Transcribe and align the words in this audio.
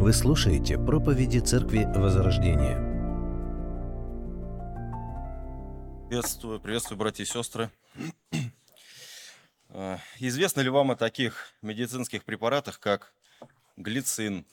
Вы 0.00 0.12
слушаете 0.12 0.78
проповеди 0.78 1.40
Церкви 1.40 1.84
Возрождения. 1.84 2.76
Приветствую, 6.08 6.60
приветствую, 6.60 6.96
братья 6.96 7.24
и 7.24 7.26
сестры. 7.26 7.68
Э, 9.70 9.98
Известно 10.20 10.60
ли 10.60 10.70
вам 10.70 10.92
о 10.92 10.96
таких 10.96 11.52
медицинских 11.62 12.24
препаратах, 12.24 12.78
как 12.78 13.12
глицин, 13.76 14.46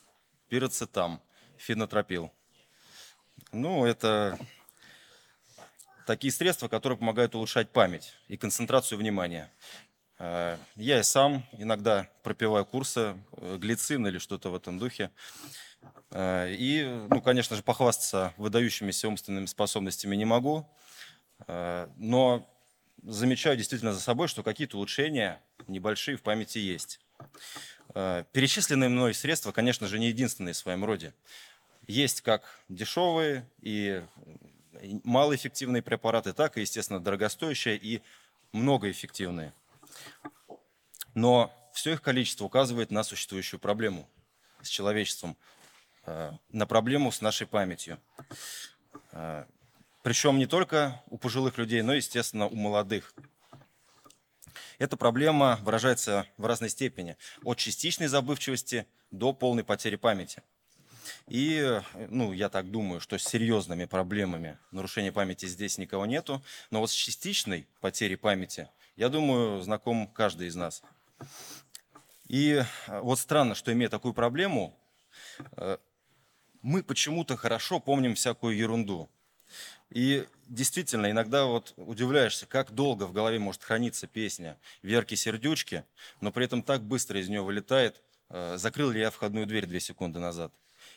пироцетам, 0.49 1.21
фенотропил? 1.57 2.33
Ну, 3.51 3.85
это 3.85 4.39
такие 6.07 6.33
средства, 6.33 6.67
которые 6.67 6.97
помогают 6.97 7.35
улучшать 7.35 7.71
память 7.71 8.13
и 8.27 8.35
концентрацию 8.35 8.97
внимания. 8.97 9.53
Э, 10.17 10.57
Я 10.75 10.99
и 10.99 11.03
сам 11.03 11.43
иногда 11.53 12.07
пропиваю 12.23 12.65
курсы 12.65 13.15
э, 13.37 13.57
глицин 13.57 14.07
или 14.07 14.17
что-то 14.17 14.49
в 14.49 14.55
этом 14.55 14.79
духе. 14.79 15.11
Э, 16.11 16.53
И, 16.53 16.83
ну, 17.09 17.21
конечно 17.21 17.55
же, 17.55 17.63
похвастаться 17.63 18.33
выдающимися 18.37 19.07
умственными 19.07 19.45
способностями 19.45 20.15
не 20.15 20.25
могу, 20.25 20.67
Э, 21.47 21.89
но 21.97 22.47
замечаю 23.03 23.57
действительно 23.57 23.93
за 23.93 23.99
собой, 23.99 24.29
что 24.29 24.41
какие-то 24.41 24.77
улучшения 24.77 25.41
небольшие 25.67 26.15
в 26.17 26.21
памяти 26.21 26.59
есть. 26.59 26.99
Перечисленные 27.93 28.89
мной 28.89 29.13
средства, 29.13 29.51
конечно 29.51 29.87
же, 29.87 29.99
не 29.99 30.07
единственные 30.07 30.53
в 30.53 30.57
своем 30.57 30.83
роде. 30.83 31.13
Есть 31.87 32.21
как 32.21 32.43
дешевые 32.67 33.47
и 33.61 34.03
малоэффективные 35.03 35.81
препараты, 35.81 36.33
так 36.33 36.57
и, 36.57 36.61
естественно, 36.61 36.99
дорогостоящие 36.99 37.77
и 37.77 38.01
многоэффективные. 38.53 39.53
Но 41.13 41.53
все 41.73 41.93
их 41.93 42.01
количество 42.01 42.45
указывает 42.45 42.91
на 42.91 43.03
существующую 43.03 43.59
проблему 43.59 44.09
с 44.61 44.67
человечеством, 44.67 45.37
э, 46.05 46.31
на 46.49 46.65
проблему 46.65 47.11
с 47.11 47.21
нашей 47.21 47.47
памятью. 47.47 47.99
Э, 49.11 49.45
Причем 50.03 50.37
не 50.37 50.45
только 50.45 51.01
у 51.07 51.17
пожилых 51.17 51.57
людей, 51.57 51.81
но, 51.81 51.93
естественно, 51.93 52.47
у 52.47 52.55
молодых. 52.55 53.13
Эта 54.77 54.97
проблема 54.97 55.59
выражается 55.63 56.27
в 56.37 56.45
разной 56.45 56.69
степени, 56.69 57.17
от 57.43 57.57
частичной 57.57 58.07
забывчивости 58.07 58.85
до 59.11 59.33
полной 59.33 59.63
потери 59.63 59.95
памяти. 59.95 60.43
И, 61.27 61.81
ну, 62.09 62.33
я 62.33 62.49
так 62.49 62.69
думаю, 62.69 62.99
что 62.99 63.17
с 63.17 63.23
серьезными 63.23 63.85
проблемами 63.85 64.57
нарушения 64.71 65.11
памяти 65.11 65.45
здесь 65.47 65.77
никого 65.77 66.05
нету, 66.05 66.43
но 66.71 66.79
вот 66.79 66.91
с 66.91 66.93
частичной 66.93 67.67
потерей 67.79 68.15
памяти, 68.15 68.69
я 68.95 69.09
думаю, 69.09 69.61
знаком 69.61 70.07
каждый 70.07 70.47
из 70.47 70.55
нас. 70.55 70.81
И 72.27 72.63
э, 72.87 72.99
вот 73.01 73.19
странно, 73.19 73.55
что 73.55 73.71
имея 73.71 73.89
такую 73.89 74.13
проблему, 74.13 74.77
э, 75.57 75.77
мы 76.61 76.81
почему-то 76.83 77.37
хорошо 77.37 77.79
помним 77.79 78.15
всякую 78.15 78.57
ерунду. 78.57 79.09
И 79.91 80.27
действительно, 80.47 81.11
иногда 81.11 81.45
вот 81.45 81.73
удивляешься, 81.77 82.47
как 82.47 82.71
долго 82.71 83.03
в 83.03 83.13
голове 83.13 83.37
может 83.37 83.63
храниться 83.63 84.07
песня 84.07 84.57
Верки 84.81 85.15
Сердючки, 85.15 85.85
но 86.21 86.31
при 86.31 86.45
этом 86.45 86.63
так 86.63 86.81
быстро 86.81 87.19
из 87.19 87.29
нее 87.29 87.41
вылетает, 87.41 88.01
э, 88.29 88.57
закрыл 88.57 88.89
ли 88.89 88.99
я 88.99 89.11
входную 89.11 89.45
дверь 89.45 89.67
две 89.67 89.79
секунды 89.79 90.19
назад. 90.19 90.51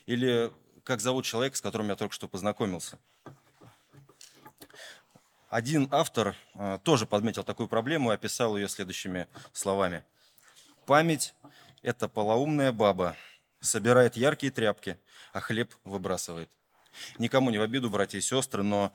Или 0.07 0.51
как 0.85 1.01
зовут 1.01 1.27
человека, 1.27 1.57
с 1.57 1.61
которым 1.61 1.89
я 1.89 1.97
только 1.97 2.15
что 2.15 2.29
познакомился. 2.29 2.99
Один 5.49 5.89
автор 5.91 6.37
э, 6.55 6.79
тоже 6.85 7.07
подметил 7.07 7.43
такую 7.43 7.69
проблему 7.69 8.11
и 8.11 8.15
описал 8.15 8.57
ее 8.59 8.69
следующими 8.69 9.27
словами. 9.53 10.05
Память– 10.85 11.35
это 11.83 12.07
полоумная 12.07 12.71
баба, 12.71 13.17
собирает 13.61 14.17
яркие 14.17 14.53
тряпки, 14.53 14.99
а 15.33 15.41
хлеб 15.41 15.75
выбрасывает. 15.85 16.51
Никому 17.19 17.49
не 17.49 17.57
в 17.57 17.63
обиду, 17.63 17.89
братья 17.89 18.19
и 18.19 18.21
сестры, 18.21 18.63
но 18.63 18.93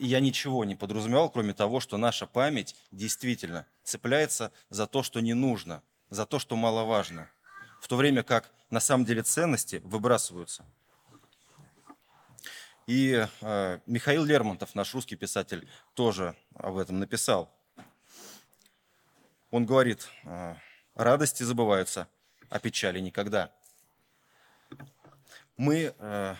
я 0.00 0.18
ничего 0.18 0.64
не 0.64 0.74
подразумевал, 0.74 1.30
кроме 1.30 1.54
того, 1.54 1.78
что 1.78 1.98
наша 1.98 2.26
память 2.26 2.74
действительно 2.90 3.66
цепляется 3.84 4.50
за 4.70 4.88
то, 4.88 5.04
что 5.04 5.20
не 5.20 5.34
нужно, 5.34 5.82
за 6.10 6.26
то, 6.26 6.40
что 6.40 6.56
маловажно, 6.56 7.30
в 7.80 7.86
то 7.86 7.94
время 7.94 8.24
как 8.24 8.50
на 8.70 8.80
самом 8.80 9.04
деле 9.04 9.22
ценности 9.22 9.80
выбрасываются. 9.84 10.64
И 12.86 13.26
э, 13.40 13.78
Михаил 13.86 14.24
Лермонтов, 14.24 14.74
наш 14.74 14.92
русский 14.94 15.16
писатель, 15.16 15.68
тоже 15.94 16.34
об 16.54 16.76
этом 16.78 16.98
написал. 16.98 17.50
Он 19.50 19.66
говорит, 19.66 20.08
э, 20.24 20.54
радости 20.94 21.42
забываются, 21.42 22.08
а 22.48 22.58
печали 22.58 22.98
никогда. 23.00 23.52
Мы 25.56 25.94
э, 25.96 26.34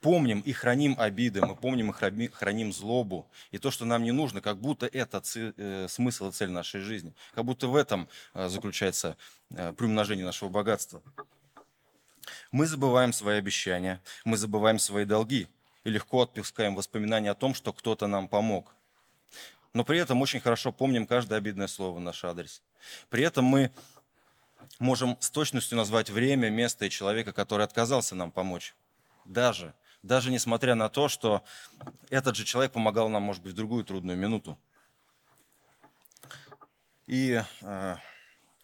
помним 0.00 0.40
и 0.40 0.52
храним 0.52 0.96
обиды, 0.98 1.40
мы 1.44 1.56
помним 1.56 1.90
и 1.90 1.92
храни- 1.92 2.28
храним 2.28 2.72
злобу, 2.72 3.26
и 3.50 3.58
то, 3.58 3.70
что 3.70 3.84
нам 3.84 4.02
не 4.02 4.12
нужно, 4.12 4.40
как 4.40 4.58
будто 4.58 4.86
это 4.86 5.20
ци- 5.20 5.54
э, 5.56 5.86
смысл 5.88 6.28
и 6.28 6.32
цель 6.32 6.50
нашей 6.50 6.80
жизни, 6.80 7.14
как 7.34 7.44
будто 7.44 7.68
в 7.68 7.76
этом 7.76 8.08
э, 8.34 8.48
заключается 8.48 9.16
э, 9.50 9.72
приумножение 9.72 10.26
нашего 10.26 10.48
богатства. 10.48 11.02
Мы 12.52 12.66
забываем 12.66 13.12
свои 13.12 13.38
обещания, 13.38 14.02
мы 14.24 14.36
забываем 14.36 14.78
свои 14.78 15.04
долги 15.04 15.48
и 15.86 15.90
легко 15.90 16.22
отпускаем 16.22 16.74
воспоминания 16.74 17.30
о 17.30 17.36
том, 17.36 17.54
что 17.54 17.72
кто-то 17.72 18.08
нам 18.08 18.26
помог. 18.26 18.74
Но 19.72 19.84
при 19.84 20.00
этом 20.00 20.20
очень 20.20 20.40
хорошо 20.40 20.72
помним 20.72 21.06
каждое 21.06 21.38
обидное 21.38 21.68
слово 21.68 21.98
в 21.98 22.00
наш 22.00 22.24
адрес. 22.24 22.60
При 23.08 23.22
этом 23.22 23.44
мы 23.44 23.70
можем 24.80 25.16
с 25.20 25.30
точностью 25.30 25.78
назвать 25.78 26.10
время, 26.10 26.50
место 26.50 26.86
и 26.86 26.90
человека, 26.90 27.32
который 27.32 27.64
отказался 27.64 28.16
нам 28.16 28.32
помочь. 28.32 28.74
Даже, 29.24 29.74
даже 30.02 30.32
несмотря 30.32 30.74
на 30.74 30.88
то, 30.88 31.06
что 31.06 31.44
этот 32.10 32.34
же 32.34 32.44
человек 32.44 32.72
помогал 32.72 33.08
нам, 33.08 33.22
может 33.22 33.44
быть, 33.44 33.52
в 33.52 33.56
другую 33.56 33.84
трудную 33.84 34.18
минуту. 34.18 34.58
И, 37.06 37.40
э, 37.60 37.96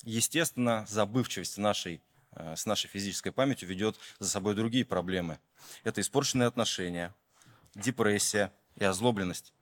естественно, 0.03 0.84
забывчивость 0.88 1.56
нашей, 1.56 2.03
с 2.34 2.66
нашей 2.66 2.88
физической 2.88 3.31
памятью 3.31 3.69
ведет 3.69 3.97
за 4.19 4.28
собой 4.28 4.54
другие 4.54 4.84
проблемы. 4.84 5.38
Это 5.84 6.00
испорченные 6.00 6.47
отношения, 6.47 7.15
депрессия 7.75 8.53
и 8.76 8.84
озлобленность. 8.84 9.53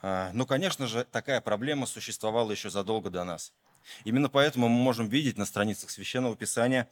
А, 0.00 0.30
Но, 0.32 0.46
конечно 0.46 0.86
же, 0.86 1.04
такая 1.04 1.40
проблема 1.40 1.86
существовала 1.86 2.50
еще 2.50 2.70
задолго 2.70 3.10
до 3.10 3.24
нас. 3.24 3.52
Именно 4.04 4.28
поэтому 4.28 4.68
мы 4.68 4.80
можем 4.80 5.08
видеть 5.08 5.38
на 5.38 5.46
страницах 5.46 5.90
Священного 5.90 6.36
Писания 6.36 6.88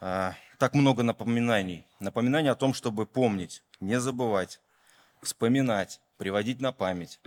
а, 0.00 0.34
так 0.58 0.74
много 0.74 1.02
напоминаний. 1.02 1.86
Напоминаний 2.00 2.50
о 2.50 2.54
том, 2.54 2.74
чтобы 2.74 3.06
помнить, 3.06 3.62
не 3.80 3.98
забывать, 4.00 4.60
вспоминать, 5.22 6.00
приводить 6.18 6.60
на 6.60 6.72
память. 6.72 7.20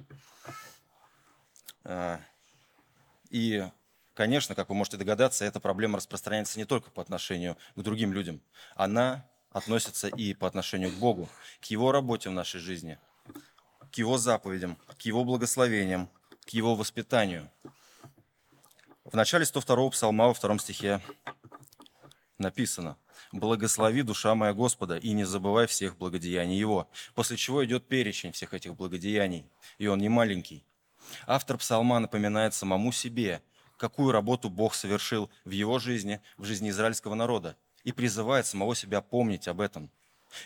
И, 3.29 3.69
конечно, 4.15 4.55
как 4.55 4.69
вы 4.69 4.75
можете 4.75 4.97
догадаться, 4.97 5.45
эта 5.45 5.59
проблема 5.59 5.97
распространяется 5.97 6.57
не 6.57 6.65
только 6.65 6.89
по 6.89 7.01
отношению 7.01 7.57
к 7.75 7.81
другим 7.81 8.13
людям. 8.13 8.41
Она 8.75 9.25
относится 9.51 10.07
и 10.07 10.33
по 10.33 10.47
отношению 10.47 10.91
к 10.91 10.95
Богу, 10.95 11.29
к 11.61 11.65
Его 11.65 11.91
работе 11.91 12.29
в 12.29 12.33
нашей 12.33 12.59
жизни, 12.59 12.97
к 13.91 13.95
Его 13.95 14.17
заповедям, 14.17 14.77
к 14.97 15.01
Его 15.01 15.23
благословениям, 15.23 16.09
к 16.45 16.49
Его 16.49 16.75
воспитанию. 16.75 17.49
В 19.03 19.15
начале 19.15 19.45
102 19.45 19.89
псалма 19.91 20.27
во 20.27 20.33
втором 20.33 20.59
стихе 20.59 20.99
написано 22.37 22.97
«Благослови, 23.31 24.01
душа 24.01 24.33
моя 24.33 24.53
Господа, 24.53 24.97
и 24.97 25.11
не 25.11 25.25
забывай 25.25 25.67
всех 25.67 25.97
благодеяний 25.97 26.57
Его». 26.57 26.89
После 27.13 27.37
чего 27.37 27.63
идет 27.63 27.87
перечень 27.87 28.31
всех 28.31 28.53
этих 28.53 28.75
благодеяний, 28.75 29.45
и 29.77 29.87
он 29.87 29.99
не 29.99 30.09
маленький. 30.09 30.65
Автор 31.27 31.57
псалма 31.57 31.99
напоминает 31.99 32.53
самому 32.53 32.91
себе, 32.91 33.41
какую 33.77 34.11
работу 34.11 34.49
Бог 34.49 34.73
совершил 34.75 35.29
в 35.43 35.51
его 35.51 35.79
жизни, 35.79 36.21
в 36.37 36.45
жизни 36.45 36.69
израильского 36.69 37.15
народа, 37.15 37.55
и 37.83 37.91
призывает 37.91 38.45
самого 38.45 38.75
себя 38.75 39.01
помнить 39.01 39.47
об 39.47 39.61
этом. 39.61 39.89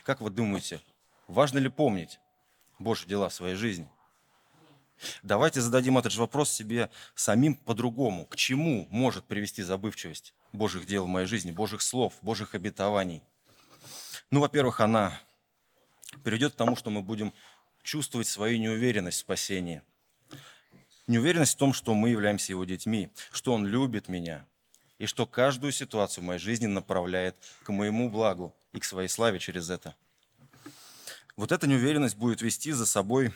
Как 0.03 0.21
вы 0.21 0.29
думаете, 0.29 0.81
важно 1.27 1.57
ли 1.57 1.69
помнить 1.69 2.19
Божьи 2.79 3.07
дела 3.07 3.29
в 3.29 3.33
своей 3.33 3.55
жизни? 3.55 3.89
Давайте 5.23 5.61
зададим 5.61 5.97
этот 5.97 6.11
же 6.11 6.19
вопрос 6.19 6.51
себе 6.51 6.89
самим 7.15 7.55
по-другому. 7.55 8.25
К 8.25 8.35
чему 8.35 8.87
может 8.89 9.25
привести 9.25 9.63
забывчивость 9.63 10.33
Божьих 10.51 10.85
дел 10.85 11.05
в 11.05 11.07
моей 11.07 11.27
жизни, 11.27 11.51
Божьих 11.51 11.81
слов, 11.81 12.13
Божьих 12.21 12.55
обетований? 12.55 13.23
Ну, 14.31 14.41
во-первых, 14.41 14.81
она 14.81 15.17
приведет 16.23 16.53
к 16.53 16.57
тому, 16.57 16.75
что 16.75 16.89
мы 16.89 17.01
будем 17.01 17.33
чувствовать 17.81 18.27
свою 18.27 18.59
неуверенность 18.59 19.17
в 19.17 19.21
спасении. 19.21 19.81
Неуверенность 21.09 21.55
в 21.55 21.57
том, 21.57 21.73
что 21.73 21.95
мы 21.95 22.09
являемся 22.09 22.51
Его 22.51 22.65
детьми, 22.65 23.09
что 23.31 23.53
Он 23.53 23.65
любит 23.65 24.09
меня, 24.09 24.45
и 24.99 25.07
что 25.07 25.25
каждую 25.25 25.71
ситуацию 25.71 26.23
в 26.23 26.27
моей 26.27 26.39
жизни 26.39 26.67
направляет 26.67 27.35
к 27.63 27.69
моему 27.69 28.11
благу 28.11 28.55
и 28.73 28.79
к 28.79 28.83
своей 28.83 29.07
славе 29.07 29.39
через 29.39 29.71
это. 29.71 29.95
Вот 31.35 31.51
эта 31.51 31.65
неуверенность 31.65 32.15
будет 32.15 32.43
вести 32.43 32.73
за 32.73 32.85
собой 32.85 33.33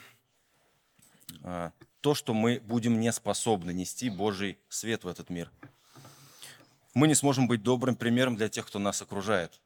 а, 1.42 1.72
то, 2.02 2.14
что 2.14 2.36
мы 2.36 2.60
будем 2.60 3.00
не 3.00 3.12
способны 3.12 3.74
нести 3.74 4.12
Божий 4.12 4.60
свет 4.70 5.04
в 5.04 5.08
этот 5.08 5.32
мир. 5.32 5.50
мы 6.94 7.08
не 7.08 7.16
сможем 7.16 7.48
быть 7.48 7.64
добрым 7.64 7.96
примером 7.96 8.36
для 8.36 8.50
тех, 8.50 8.68
кто 8.68 8.78
нас 8.78 9.02
окружает. 9.02 9.60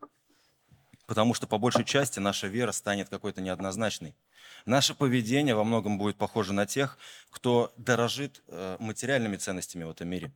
Потому 1.07 1.33
что 1.33 1.47
по 1.47 1.57
большей 1.57 1.85
части 1.85 2.19
наша 2.19 2.47
вера 2.47 2.73
станет 2.73 3.09
какой-то 3.09 3.41
неоднозначной. 3.41 4.13
Наше 4.65 4.93
поведение 4.93 5.55
во 5.55 5.63
многом 5.63 5.97
будет 5.97 6.17
похоже 6.17 6.51
на 6.53 6.65
тех, 6.65 6.97
кто 7.31 7.73
дорожит 7.77 8.43
э, 8.47 8.75
материальными 8.79 9.37
ценностями 9.37 9.85
в 9.85 9.89
этом 9.91 10.09
мире. 10.09 10.31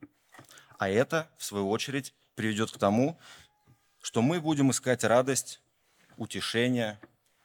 А 0.79 0.89
это, 0.89 1.29
в 1.38 1.44
свою 1.44 1.69
очередь, 1.69 2.13
приведет 2.35 2.71
к 2.71 2.77
тому, 2.77 3.19
что 4.01 4.21
мы 4.21 4.39
будем 4.39 4.71
искать 4.71 5.03
радость, 5.03 5.59
утешение 6.15 7.00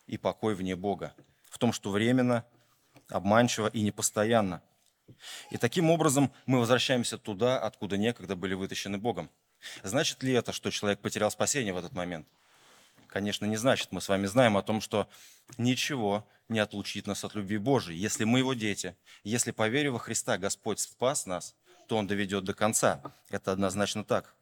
и 0.06 0.16
покой 0.16 0.54
вне 0.54 0.76
Бога, 0.76 1.12
в 1.50 1.58
том, 1.58 1.72
что 1.72 1.90
временно, 1.90 2.44
обманчиво 3.08 3.66
и 3.66 3.82
непостоянно. 3.82 4.62
И 5.50 5.56
таким 5.56 5.90
образом 5.90 6.32
мы 6.46 6.60
возвращаемся 6.60 7.18
туда, 7.18 7.58
откуда 7.58 7.96
некогда 7.96 8.36
были 8.36 8.54
вытащены 8.54 8.98
Богом. 8.98 9.28
Значит 9.82 10.22
ли 10.22 10.32
это, 10.32 10.52
что 10.52 10.70
человек 10.70 11.00
потерял 11.00 11.30
спасение 11.30 11.74
в 11.74 11.78
этот 11.78 11.92
момент? 11.92 12.26
Конечно, 13.16 13.46
не 13.46 13.56
значит. 13.56 13.92
Мы 13.92 14.02
с 14.02 14.10
вами 14.10 14.26
знаем 14.26 14.58
о 14.58 14.62
том, 14.62 14.82
что 14.82 15.08
ничего 15.56 16.28
не 16.50 16.58
отлучит 16.58 17.06
нас 17.06 17.24
от 17.24 17.34
любви 17.34 17.56
Божией. 17.56 17.98
Если 17.98 18.24
мы 18.24 18.40
его 18.40 18.52
дети, 18.52 18.94
если, 19.24 19.52
поверив 19.52 19.94
во 19.94 19.98
Христа, 19.98 20.36
Господь 20.36 20.80
спас 20.80 21.24
нас, 21.24 21.54
то 21.88 21.96
Он 21.96 22.06
доведет 22.06 22.44
до 22.44 22.52
конца. 22.52 23.00
Это 23.30 23.52
однозначно 23.52 24.04
так. 24.04 24.34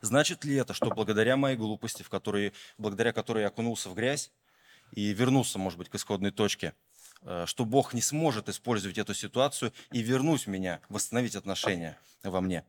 Значит 0.00 0.46
ли 0.46 0.54
это, 0.54 0.72
что 0.72 0.86
благодаря 0.88 1.36
моей 1.36 1.58
глупости, 1.58 2.02
в 2.02 2.08
которой, 2.08 2.54
благодаря 2.78 3.12
которой 3.12 3.42
я 3.42 3.48
окунулся 3.48 3.90
в 3.90 3.94
грязь 3.94 4.32
и 4.92 5.12
вернулся, 5.12 5.58
может 5.58 5.78
быть, 5.78 5.90
к 5.90 5.94
исходной 5.94 6.30
точке, 6.30 6.72
э, 7.20 7.44
что 7.44 7.66
Бог 7.66 7.92
не 7.92 8.00
сможет 8.00 8.48
использовать 8.48 8.96
эту 8.96 9.12
ситуацию 9.12 9.74
и 9.92 10.00
вернуть 10.00 10.46
меня, 10.46 10.80
восстановить 10.88 11.36
отношения 11.36 11.98
во 12.22 12.40
мне? 12.40 12.64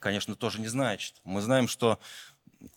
Конечно, 0.00 0.34
тоже 0.34 0.60
не 0.60 0.66
значит. 0.66 1.20
Мы 1.22 1.40
знаем, 1.40 1.68
что 1.68 2.00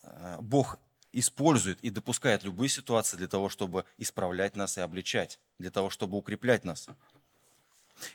э, 0.04 0.38
Бог 0.42 0.78
использует 1.20 1.80
и 1.82 1.90
допускает 1.90 2.44
любые 2.44 2.70
ситуации 2.70 3.18
для 3.18 3.28
того, 3.28 3.50
чтобы 3.50 3.86
исправлять 3.98 4.56
нас 4.56 4.78
и 4.78 4.82
обличать, 4.82 5.40
для 5.60 5.72
того, 5.72 5.90
чтобы 5.90 6.18
укреплять 6.18 6.64
нас. 6.64 6.88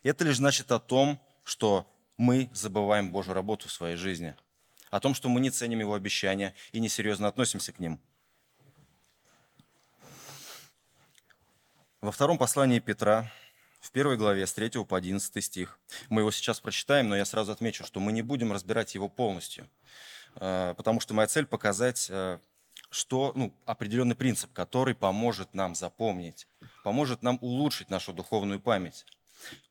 Это 0.02 0.24
лишь 0.24 0.36
значит 0.36 0.70
о 0.72 0.78
том, 0.78 1.20
что 1.44 1.86
мы 2.16 2.50
забываем 2.52 3.10
Божью 3.10 3.34
работу 3.34 3.68
в 3.68 3.72
своей 3.72 3.96
жизни– 3.96 4.36
о 4.92 5.00
том, 5.00 5.14
что 5.14 5.30
мы 5.30 5.40
не 5.40 5.50
ценим 5.50 5.80
его 5.80 5.94
обещания 5.94 6.54
и 6.70 6.78
несерьезно 6.78 7.26
относимся 7.26 7.72
к 7.72 7.80
ним. 7.80 7.98
Во 12.02 12.12
втором 12.12 12.36
послании 12.36 12.78
Петра, 12.78 13.32
в 13.80 13.90
первой 13.90 14.18
главе, 14.18 14.46
с 14.46 14.52
3 14.52 14.84
по 14.84 14.98
11 14.98 15.42
стих, 15.42 15.78
мы 16.10 16.20
его 16.20 16.30
сейчас 16.30 16.60
прочитаем, 16.60 17.08
но 17.08 17.16
я 17.16 17.24
сразу 17.24 17.52
отмечу, 17.52 17.84
что 17.86 18.00
мы 18.00 18.12
не 18.12 18.20
будем 18.20 18.52
разбирать 18.52 18.94
его 18.94 19.08
полностью, 19.08 19.66
э, 20.34 20.74
потому 20.76 21.00
что 21.00 21.14
моя 21.14 21.26
цель 21.26 21.46
показать, 21.46 22.08
э, 22.10 22.38
что 22.92 23.32
ну, 23.34 23.54
определенный 23.64 24.14
принцип, 24.14 24.52
который 24.52 24.94
поможет 24.94 25.54
нам 25.54 25.74
запомнить, 25.74 26.46
поможет 26.84 27.22
нам 27.22 27.38
улучшить 27.40 27.88
нашу 27.88 28.12
духовную 28.12 28.60
память. 28.60 29.06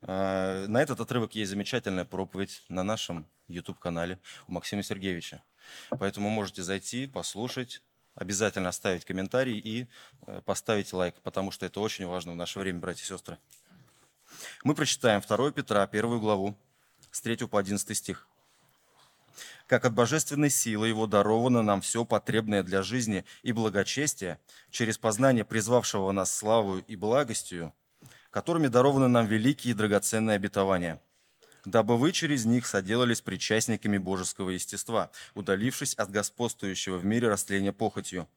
Э, 0.01 0.65
на 0.68 0.81
этот 0.81 1.00
отрывок 1.00 1.35
есть 1.35 1.51
замечательная 1.51 2.03
проповедь 2.03 2.63
на 2.68 2.83
нашем 2.83 3.27
YouTube-канале 3.47 4.19
у 4.47 4.53
Максима 4.53 4.81
Сергеевича. 4.81 5.44
Поэтому 5.91 6.29
можете 6.29 6.63
зайти, 6.63 7.06
послушать, 7.06 7.83
обязательно 8.15 8.69
оставить 8.69 9.06
комментарий 9.06 9.59
и 9.59 9.88
э, 10.25 10.41
поставить 10.41 10.91
лайк, 10.91 11.13
потому 11.21 11.51
что 11.51 11.67
это 11.67 11.79
очень 11.79 12.07
важно 12.07 12.31
в 12.31 12.35
наше 12.35 12.57
время, 12.57 12.79
братья 12.79 13.03
и 13.03 13.07
сестры. 13.07 13.38
Мы 14.63 14.74
прочитаем 14.74 15.21
2 15.21 15.51
Петра, 15.51 15.85
первую 15.85 16.19
главу, 16.19 16.57
с 17.12 17.21
3 17.21 17.47
по 17.47 17.59
11 17.59 17.95
стих. 17.95 18.27
«Как 19.68 19.86
от 19.86 19.94
божественной 19.94 20.50
силы 20.50 20.88
его 20.88 21.07
даровано 21.07 21.62
нам 21.62 21.81
все 21.81 22.06
потребное 22.06 22.63
для 22.63 22.83
жизни 22.83 23.25
и 23.44 23.51
благочестия 23.51 24.39
через 24.69 24.98
познание 24.98 25.45
призвавшего 25.45 26.12
нас 26.12 26.36
славою 26.36 26.83
и 26.88 26.95
благостью, 26.95 27.74
которыми 28.30 28.68
дарованы 28.68 29.07
нам 29.07 29.25
великие 29.25 29.72
и 29.72 29.75
драгоценные 29.75 30.36
обетования– 30.36 31.01
дабы 31.66 31.98
вы 31.98 32.12
через 32.12 32.45
них 32.45 32.66
соделались 32.66 33.22
причастниками 33.22 33.98
божеского 33.98 34.50
естества, 34.50 35.12
удалившись 35.36 35.94
от 35.94 36.10
господствующего 36.10 36.98
в 36.98 37.06
мире 37.06 37.27
растления 37.27 37.74
похотью. 37.74 38.27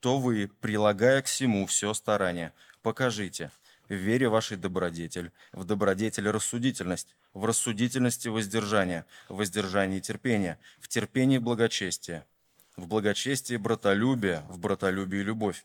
То 0.00 0.18
вы, 0.18 0.50
прилагая 0.60 1.22
к 1.22 1.26
всему 1.26 1.66
все 1.66 1.94
старание, 1.94 2.52
покажите 2.82 3.50
в 3.94 4.00
вере 4.00 4.28
вашей 4.28 4.56
добродетель, 4.56 5.32
в 5.52 5.64
добродетели 5.64 6.28
рассудительность, 6.28 7.14
в 7.32 7.44
рассудительности 7.44 8.28
воздержание, 8.28 9.04
в 9.28 9.36
воздержании 9.36 10.00
терпение, 10.00 10.58
в 10.80 10.88
терпении 10.88 11.38
благочестие, 11.38 12.26
в 12.76 12.86
благочестии 12.86 13.56
братолюбие, 13.56 14.44
в 14.48 14.58
братолюбии 14.58 15.18
любовь 15.18 15.64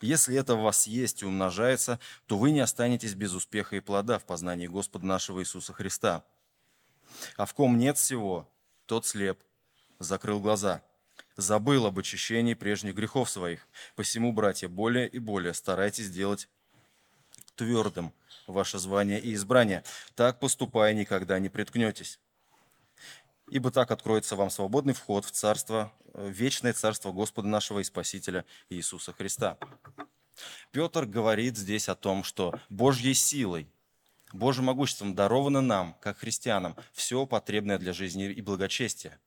если 0.00 0.36
это 0.36 0.54
в 0.54 0.62
вас 0.62 0.86
есть 0.86 1.22
и 1.22 1.26
умножается, 1.26 2.00
то 2.26 2.38
вы 2.38 2.50
не 2.50 2.60
останетесь 2.60 3.14
без 3.14 3.34
успеха 3.34 3.76
и 3.76 3.80
плода 3.80 4.18
в 4.18 4.24
познании 4.24 4.66
Господа 4.66 5.06
нашего 5.06 5.40
Иисуса 5.40 5.72
Христа. 5.72 6.24
А 7.36 7.46
в 7.46 7.54
ком 7.54 7.78
нет 7.78 7.98
всего, 7.98 8.48
тот 8.86 9.06
слеп, 9.06 9.38
закрыл 9.98 10.40
глаза, 10.40 10.82
забыл 11.36 11.86
об 11.86 11.98
очищении 11.98 12.54
прежних 12.54 12.94
грехов 12.94 13.30
своих. 13.30 13.66
Посему, 13.94 14.32
братья, 14.32 14.68
более 14.68 15.08
и 15.08 15.18
более 15.18 15.54
старайтесь 15.54 16.10
делать 16.10 16.48
твердым 17.56 18.12
ваше 18.46 18.78
звание 18.78 19.20
и 19.20 19.34
избрание. 19.34 19.82
Так 20.14 20.38
поступая, 20.38 20.94
никогда 20.94 21.38
не 21.38 21.48
приткнетесь. 21.48 22.20
Ибо 23.48 23.70
так 23.70 23.90
откроется 23.90 24.36
вам 24.36 24.50
свободный 24.50 24.94
вход 24.94 25.24
в 25.24 25.30
царство, 25.30 25.92
в 26.12 26.30
вечное 26.30 26.72
царство 26.72 27.12
Господа 27.12 27.48
нашего 27.48 27.80
и 27.80 27.84
Спасителя 27.84 28.44
Иисуса 28.70 29.12
Христа. 29.12 29.56
Петр 30.70 31.06
говорит 31.06 31.56
здесь 31.56 31.88
о 31.88 31.94
том, 31.94 32.24
что 32.24 32.58
Божьей 32.68 33.14
силой, 33.14 33.68
Божьим 34.32 34.64
могуществом 34.64 35.14
даровано 35.14 35.60
нам, 35.60 35.94
как 36.00 36.18
христианам, 36.18 36.76
все 36.92 37.24
потребное 37.26 37.78
для 37.78 37.92
жизни 37.92 38.30
и 38.30 38.42
благочестия. 38.42 39.18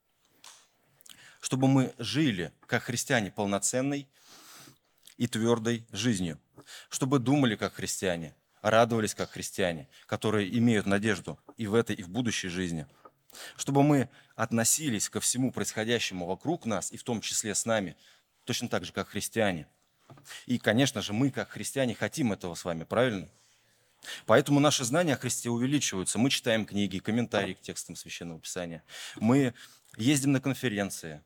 Чтобы 1.40 1.68
мы 1.70 1.94
жили, 1.98 2.52
как 2.68 2.84
христиане, 2.84 3.32
полноценной 3.32 4.10
и 5.18 5.28
твердой 5.28 5.86
жизнью. 5.92 6.38
Чтобы 6.90 7.20
думали, 7.20 7.56
как 7.56 7.76
христиане, 7.76 8.36
радовались, 8.62 9.16
как 9.16 9.32
христиане, 9.32 9.88
которые 10.06 10.58
имеют 10.58 10.86
надежду 10.86 11.40
и 11.58 11.68
в 11.68 11.74
этой, 11.74 11.96
и 11.96 12.04
в 12.04 12.10
будущей 12.10 12.50
жизни– 12.50 12.86
чтобы 13.58 13.84
мы 13.84 14.10
относились 14.36 15.10
ко 15.10 15.20
всему 15.20 15.52
происходящему 15.52 16.26
вокруг 16.26 16.66
нас, 16.66 16.92
и 16.92 16.98
в 16.98 17.04
том 17.04 17.22
числе 17.22 17.56
с 17.56 17.66
нами, 17.66 17.96
точно 18.46 18.70
так 18.70 18.86
же, 18.86 18.94
как 18.94 19.10
христиане. 19.10 19.68
И, 20.46 20.58
конечно 20.58 21.02
же, 21.02 21.14
мы, 21.14 21.30
как 21.30 21.50
христиане, 21.50 21.94
хотим 21.94 22.32
этого 22.32 22.56
с 22.56 22.66
вами, 22.66 22.84
правильно? 22.84 23.30
Поэтому 24.26 24.60
наши 24.60 24.86
знания 24.86 25.14
о 25.14 25.18
Христе 25.18 25.50
увеличиваются. 25.50 26.18
Мы 26.18 26.30
читаем 26.30 26.66
книги, 26.66 27.00
комментарии 27.00 27.54
к 27.54 27.62
текстам 27.62 27.96
Священного 27.96 28.40
Писания. 28.40 28.84
Мы 29.18 29.54
ездим 29.98 30.32
на 30.32 30.40
конференции. 30.40 31.22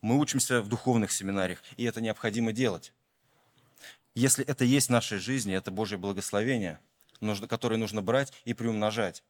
Мы 0.00 0.18
учимся 0.18 0.60
в 0.60 0.68
духовных 0.68 1.12
семинариях, 1.12 1.62
и 1.76 1.84
это 1.84 2.00
необходимо 2.00 2.52
делать. 2.52 2.92
Если 4.18 4.44
это 4.44 4.64
есть 4.64 4.88
в 4.88 4.92
нашей 4.92 5.18
жизни, 5.18 5.54
это 5.54 5.70
Божье 5.70 5.96
благословение, 5.96 6.80
которое 7.48 7.76
нужно 7.76 8.02
брать 8.02 8.32
и 8.44 8.54
приумножать. 8.54 9.22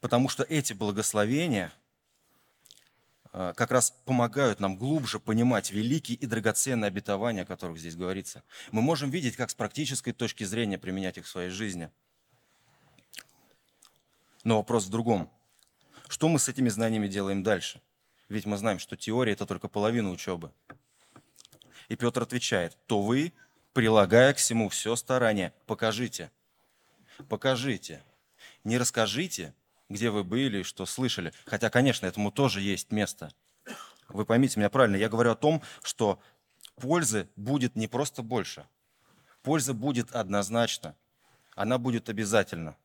потому 0.00 0.28
что 0.28 0.42
эти 0.44 0.72
благословения 0.72 1.72
а, 3.32 3.52
как 3.54 3.70
раз 3.70 3.90
помогают 4.04 4.60
нам 4.60 4.76
глубже 4.76 5.18
понимать 5.18 5.70
великие 5.70 6.16
и 6.16 6.26
драгоценные 6.26 6.88
обетования, 6.88 7.42
о 7.42 7.46
которых 7.46 7.78
здесь 7.78 7.96
говорится. 7.96 8.42
Мы 8.70 8.80
можем 8.80 9.10
видеть, 9.10 9.36
как 9.36 9.50
с 9.50 9.54
практической 9.54 10.12
точки 10.12 10.44
зрения 10.44 10.78
применять 10.78 11.18
их 11.18 11.26
в 11.26 11.28
своей 11.28 11.50
жизни. 11.50 11.90
Но 14.44 14.56
вопрос 14.56 14.86
в 14.86 14.90
другом. 14.90 15.30
Что 16.08 16.28
мы 16.28 16.38
с 16.38 16.48
этими 16.48 16.68
знаниями 16.68 17.08
делаем 17.08 17.42
дальше? 17.42 17.82
Ведь 18.28 18.46
мы 18.46 18.56
знаем, 18.56 18.78
что 18.78 18.96
теория– 18.96 19.32
это 19.34 19.46
только 19.46 19.68
половина 19.68 20.10
учебы. 20.10 20.52
И 21.88 21.96
Петр 21.96 22.22
отвечает, 22.22 22.76
то 22.86 23.02
вы, 23.02 23.32
прилагая 23.72 24.34
к 24.34 24.36
всему 24.36 24.68
все 24.68 24.94
старание, 24.96 25.52
покажите. 25.66 26.30
Покажите. 27.28 28.02
Не 28.64 28.78
расскажите, 28.78 29.54
где 29.88 30.10
вы 30.10 30.24
были, 30.24 30.62
что 30.62 30.86
слышали. 30.86 31.32
Хотя, 31.46 31.70
конечно, 31.70 32.06
этому 32.06 32.30
тоже 32.30 32.60
есть 32.60 32.92
место. 32.92 33.32
Вы 34.08 34.24
поймите 34.24 34.58
меня 34.58 34.70
правильно, 34.70 34.96
я 34.96 35.08
говорю 35.08 35.32
о 35.32 35.36
том, 35.36 35.62
что 35.82 36.20
пользы 36.76 37.28
будет 37.36 37.76
не 37.76 37.88
просто 37.88 38.22
больше. 38.22 38.66
Польза 39.42 39.74
будет 39.74 40.12
однозначно. 40.12 40.96
Она 41.54 41.78
будет 41.78 42.08
обязательно. 42.08 42.76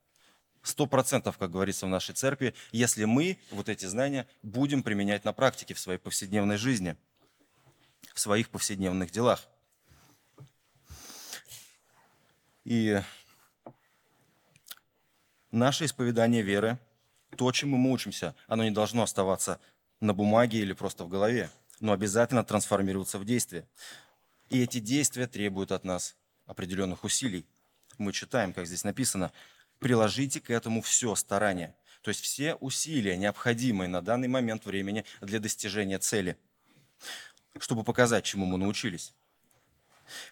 Сто 0.62 0.86
процентов, 0.86 1.36
как 1.36 1.50
говорится 1.50 1.86
в 1.86 1.90
нашей 1.90 2.14
церкви, 2.14 2.54
если 2.72 3.04
мы 3.04 3.38
вот 3.50 3.68
эти 3.68 3.84
знания 3.84 4.26
будем 4.42 4.82
применять 4.82 5.24
на 5.24 5.34
практике 5.34 5.74
в 5.74 5.78
своей 5.78 5.98
повседневной 5.98 6.56
жизни, 6.56 6.96
в 8.12 8.20
своих 8.20 8.50
повседневных 8.50 9.10
делах. 9.10 9.46
И 12.64 13.00
Наше 15.54 15.84
исповедание 15.84 16.42
веры, 16.42 16.80
то, 17.36 17.52
чему 17.52 17.76
мы 17.76 17.92
учимся, 17.92 18.34
оно 18.48 18.64
не 18.64 18.72
должно 18.72 19.04
оставаться 19.04 19.60
на 20.00 20.12
бумаге 20.12 20.58
или 20.58 20.72
просто 20.72 21.04
в 21.04 21.08
голове, 21.08 21.48
но 21.78 21.92
обязательно 21.92 22.42
трансформироваться 22.42 23.20
в 23.20 23.24
действие. 23.24 23.64
И 24.50 24.60
эти 24.60 24.80
действия 24.80 25.28
требуют 25.28 25.70
от 25.70 25.84
нас 25.84 26.16
определенных 26.46 27.04
усилий. 27.04 27.46
Мы 27.98 28.12
читаем, 28.12 28.52
как 28.52 28.66
здесь 28.66 28.82
написано, 28.82 29.30
приложите 29.78 30.40
к 30.40 30.50
этому 30.50 30.82
все 30.82 31.14
старание. 31.14 31.76
То 32.02 32.08
есть 32.08 32.20
все 32.20 32.56
усилия, 32.56 33.16
необходимые 33.16 33.86
на 33.86 34.02
данный 34.02 34.26
момент 34.26 34.66
времени 34.66 35.04
для 35.20 35.38
достижения 35.38 36.00
цели, 36.00 36.36
чтобы 37.58 37.84
показать, 37.84 38.24
чему 38.24 38.46
мы 38.46 38.58
научились. 38.58 39.14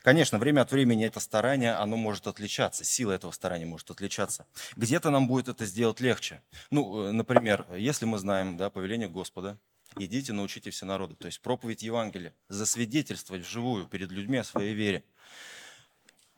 Конечно, 0.03 0.39
время 0.39 0.63
от 0.63 0.71
времени 0.71 1.07
это 1.07 1.21
старание, 1.21 1.73
оно 1.73 1.97
может 1.97 2.27
отличаться, 2.27 2.85
сила 2.85 3.13
этого 3.13 3.31
старания 3.31 3.65
может 3.65 3.91
отличаться. 3.91 4.47
Где-то 4.77 5.11
нам 5.11 5.27
будет 5.27 5.49
это 5.49 5.65
сделать 5.65 6.01
легче. 6.01 6.43
Ну, 6.71 7.07
э, 7.07 7.13
например, 7.13 7.67
если 7.75 8.05
мы 8.05 8.19
знаем 8.19 8.57
да, 8.57 8.71
повеление 8.71 9.09
Господа, 9.09 9.59
идите, 9.97 10.33
научите 10.33 10.71
все 10.71 10.85
народы, 10.85 11.15
то 11.15 11.27
есть 11.27 11.41
проповедь 11.41 11.83
Евангелия, 11.83 12.35
засвидетельствовать 12.49 13.43
вживую 13.43 13.87
перед 13.87 14.11
людьми 14.11 14.39
о 14.39 14.45
своей 14.45 14.75
вере. 14.75 15.05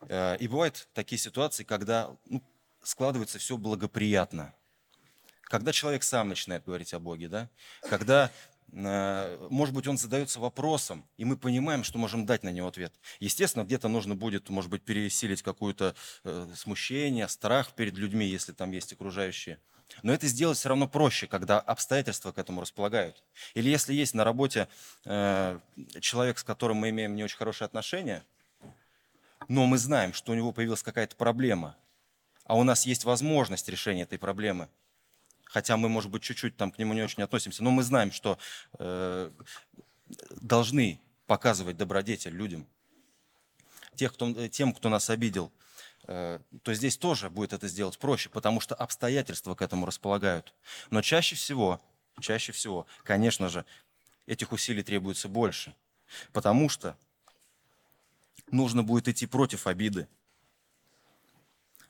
Э, 0.09 0.37
и 0.39 0.49
бывают 0.49 0.89
такие 0.93 1.19
ситуации, 1.19 1.65
когда 1.65 2.17
ну, 2.27 2.43
складывается 2.83 3.39
все 3.39 3.57
благоприятно. 3.57 4.55
Когда 5.43 5.73
человек 5.73 6.03
сам 6.03 6.29
начинает 6.29 6.65
говорить 6.65 6.95
о 6.95 6.99
Боге, 6.99 7.29
да? 7.29 7.51
когда 7.89 8.31
может 8.75 9.73
быть, 9.73 9.87
он 9.87 9.97
задается 9.97 10.41
вопросом, 10.41 11.07
и 11.17 11.25
мы 11.25 11.37
понимаем, 11.37 11.85
что 11.85 11.97
можем 11.97 12.27
дать 12.27 12.43
на 12.43 12.49
него 12.49 12.67
ответ. 12.67 12.93
Естественно, 13.21 13.63
где-то 13.63 13.87
нужно 13.87 14.17
будет, 14.17 14.49
может 14.49 14.69
быть, 14.69 14.83
пересилить 14.83 15.43
какое-то 15.43 15.95
э, 16.25 16.49
смущение, 16.57 17.29
страх 17.29 17.73
перед 17.75 17.97
людьми, 17.97 18.27
если 18.27 18.53
там 18.53 18.73
есть 18.73 18.93
окружающие. 18.93 19.61
Но 20.03 20.13
это 20.13 20.27
сделать 20.27 20.59
все 20.59 20.71
равно 20.71 20.89
проще, 20.89 21.29
когда 21.29 21.61
обстоятельства 21.61 22.33
к 22.33 22.39
этому 22.39 22.63
располагают. 22.63 23.23
Или 23.55 23.71
если 23.71 23.95
есть 23.95 24.13
на 24.13 24.25
работе 24.25 24.67
э, 25.05 25.61
человек, 26.01 26.39
с 26.39 26.43
которым 26.43 26.79
мы 26.79 26.91
имеем 26.91 27.15
не 27.15 27.23
очень 27.23 27.37
хорошие 27.37 27.67
отношения, 27.67 28.25
но 29.47 29.67
мы 29.67 29.79
знаем, 29.79 30.13
что 30.13 30.33
у 30.33 30.35
него 30.35 30.51
появилась 30.51 30.83
какая-то 30.83 31.15
проблема, 31.15 31.77
а 32.45 32.57
у 32.57 32.65
нас 32.65 32.87
есть 32.87 33.05
возможность 33.05 33.69
решения 33.69 34.03
этой 34.03 34.19
проблемы– 34.19 34.69
хотя 35.55 35.77
мы, 35.77 35.89
может 35.89 36.11
быть, 36.11 36.25
чуть-чуть 36.25 36.57
там 36.57 36.73
к 36.73 36.79
нему 36.79 36.95
не 36.95 37.03
очень 37.03 37.23
относимся, 37.23 37.63
но 37.63 37.71
мы 37.71 37.85
знаем, 37.85 38.11
что 38.11 38.39
э, 38.81 39.31
должны 40.41 41.01
показывать 41.29 41.77
добродетель 41.77 42.33
людям, 42.33 42.67
тех, 43.95 44.13
кто, 44.13 44.49
тем, 44.49 44.73
кто 44.73 44.89
нас 44.89 45.11
обидел, 45.11 45.53
э, 46.09 46.41
то 46.65 46.75
здесь 46.75 46.97
тоже 46.97 47.31
будет 47.31 47.53
это 47.53 47.69
сделать 47.69 48.01
проще, 48.01 48.31
потому 48.31 48.59
что 48.61 48.75
обстоятельства 48.75 49.55
к 49.55 49.63
этому 49.63 49.87
располагают. 49.87 50.53
Но 50.91 51.03
чаще 51.03 51.37
всего, 51.37 51.81
чаще 52.21 52.51
всего, 52.51 52.89
конечно 53.05 53.49
же, 53.49 53.65
этих 54.27 54.51
усилий 54.51 54.83
требуется 54.83 55.29
больше, 55.29 55.73
потому 56.33 56.69
что 56.69 56.97
нужно 58.51 58.83
будет 58.83 59.07
идти 59.07 59.27
против 59.27 59.69
обиды, 59.69 60.09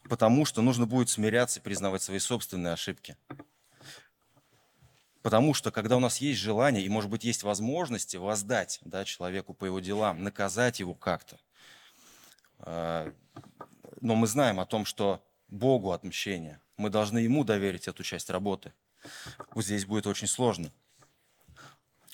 потому 0.02 0.44
что 0.44 0.60
нужно 0.60 0.84
будет 0.84 1.08
смиряться 1.08 1.60
и 1.60 1.62
признавать 1.62 2.02
свои 2.02 2.18
собственные 2.18 2.74
ошибки. 2.74 3.16
Потому 5.24 5.54
что 5.54 5.70
когда 5.70 5.96
у 5.96 6.00
нас 6.00 6.18
есть 6.18 6.38
желание 6.38 6.84
и, 6.84 6.88
может 6.90 7.08
быть, 7.08 7.24
есть 7.24 7.44
возможности 7.44 8.18
воздать 8.18 8.78
да, 8.84 9.06
человеку 9.06 9.54
по 9.54 9.64
его 9.64 9.80
делам, 9.80 10.22
наказать 10.22 10.80
его 10.80 10.92
как-то, 10.92 11.40
э, 12.58 13.10
но 14.02 14.16
мы 14.16 14.26
знаем 14.26 14.60
о 14.60 14.66
том, 14.66 14.84
что 14.84 15.24
Богу 15.48 15.92
отмщение, 15.92 16.60
мы 16.76 16.90
должны 16.90 17.20
Ему 17.20 17.42
доверить 17.42 17.88
эту 17.88 18.02
часть 18.02 18.28
работы. 18.28 18.74
Вот 19.54 19.64
здесь 19.64 19.86
будет 19.86 20.06
очень 20.06 20.26
сложно. 20.26 20.70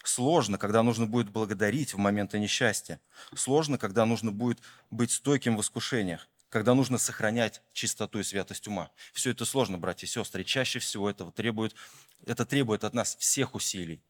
Сложно, 0.05 0.57
когда 0.57 0.85
нужно 0.85 1.07
будет 1.07 1.31
благодарить 1.31 1.95
в 1.95 1.99
моменты 1.99 2.39
несчастья. 2.39 3.01
Сложно, 3.35 3.77
когда 3.77 4.07
нужно 4.07 4.31
будет 4.31 4.61
быть 4.93 5.11
стойким 5.11 5.57
в 5.57 5.63
искушениях 5.63 6.29
когда 6.51 6.75
нужно 6.75 6.99
сохранять 6.99 7.63
чистоту 7.73 8.19
и 8.19 8.25
святость 8.25 8.67
ума. 8.67 8.91
Все 9.15 9.31
это 9.31 9.45
сложно, 9.45 9.79
братья 9.79 10.07
и 10.07 10.11
сестры. 10.11 10.45
чаще 10.45 10.81
всего 10.81 11.09
этого 11.09 11.33
требует, 11.33 11.75
это 12.27 12.45
требует 12.45 12.85
от 12.85 12.93
нас 12.93 13.17
всех 13.17 13.55
усилий, 13.55 14.03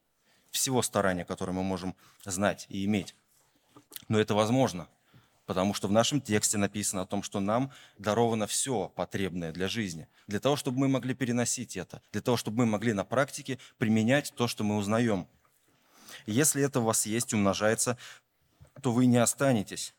всего 0.50 0.82
старания, 0.82 1.24
которое 1.24 1.52
мы 1.52 1.62
можем 1.62 1.94
знать 2.24 2.66
и 2.70 2.84
иметь. 2.86 3.14
Но 4.08 4.18
это 4.18 4.34
возможно, 4.34 4.88
потому 5.44 5.74
что 5.74 5.86
в 5.86 5.92
нашем 5.92 6.20
тексте 6.20 6.56
написано 6.56 7.02
о 7.02 7.06
том, 7.06 7.22
что 7.22 7.40
нам 7.40 7.72
даровано 7.98 8.46
все 8.46 8.88
потребное 8.88 9.52
для 9.52 9.68
жизни, 9.68 10.08
для 10.26 10.40
того, 10.40 10.56
чтобы 10.56 10.78
мы 10.78 10.88
могли 10.88 11.14
переносить 11.14 11.76
это, 11.76 12.00
для 12.10 12.22
того, 12.22 12.38
чтобы 12.38 12.58
мы 12.58 12.66
могли 12.66 12.94
на 12.94 13.04
практике 13.04 13.58
применять 13.76 14.32
то, 14.34 14.48
что 14.48 14.64
мы 14.64 14.76
узнаем. 14.76 15.28
если 16.26 16.62
это 16.62 16.80
у 16.80 16.84
вас 16.84 17.04
есть, 17.04 17.34
умножается, 17.34 17.98
то 18.80 18.92
вы 18.92 19.04
не 19.04 19.18
останетесь 19.18 19.94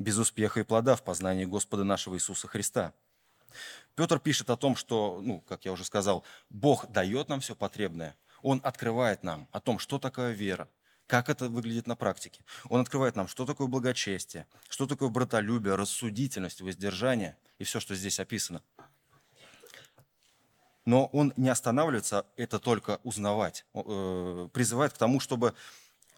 без 0.00 0.16
успеха 0.18 0.60
и 0.60 0.64
плода 0.64 0.96
в 0.96 1.04
познании 1.04 1.44
Господа 1.44 1.84
нашего 1.84 2.16
Иисуса 2.16 2.48
Христа. 2.48 2.92
Петр 3.94 4.18
пишет 4.18 4.48
о 4.48 4.56
том, 4.56 4.74
что, 4.74 5.20
ну, 5.22 5.40
как 5.42 5.66
я 5.66 5.72
уже 5.72 5.84
сказал, 5.84 6.24
Бог 6.48 6.90
дает 6.90 7.28
нам 7.28 7.40
все 7.40 7.54
потребное. 7.54 8.16
Он 8.42 8.60
открывает 8.64 9.22
нам 9.22 9.46
о 9.52 9.60
том, 9.60 9.78
что 9.78 9.98
такое 9.98 10.32
вера, 10.32 10.68
как 11.06 11.28
это 11.28 11.48
выглядит 11.50 11.86
на 11.86 11.96
практике. 11.96 12.42
Он 12.70 12.80
открывает 12.80 13.14
нам, 13.14 13.28
что 13.28 13.44
такое 13.44 13.66
благочестие, 13.66 14.46
что 14.70 14.86
такое 14.86 15.10
братолюбие, 15.10 15.74
рассудительность, 15.74 16.62
воздержание 16.62 17.36
и 17.58 17.64
все, 17.64 17.78
что 17.78 17.94
здесь 17.94 18.18
описано. 18.20 18.62
Но 20.86 21.06
он 21.06 21.34
не 21.36 21.50
останавливается 21.50 22.24
это 22.36 22.58
только 22.58 23.00
узнавать, 23.02 23.66
э, 23.74 24.48
призывает 24.54 24.94
к 24.94 24.98
тому, 24.98 25.20
чтобы 25.20 25.54